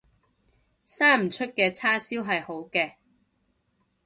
[0.83, 2.93] 生唔出嘅叉燒係好嘅